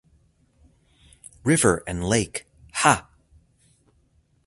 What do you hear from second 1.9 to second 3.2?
Lake Ha!